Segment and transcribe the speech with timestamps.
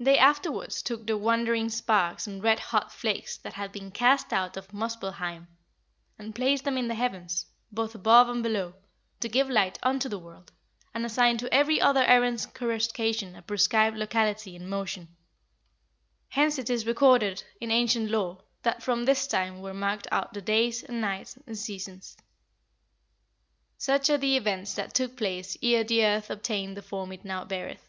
[0.00, 4.56] They afterwards took the wandering sparks and red hot flakes that had been cast out
[4.56, 5.48] of Muspellheim,
[6.18, 8.72] and placed them in the heavens, both above and below,
[9.20, 10.50] to give light unto the world,
[10.94, 15.14] and assigned to every other errant coruscation a prescribed locality and motion.
[16.30, 20.40] Hence it is recorded in ancient lore that from this time were marked out the
[20.40, 22.16] days, and nights, and seasons."
[23.76, 27.44] "Such are the events that took place ere the earth obtained the form it now
[27.44, 27.86] beareth."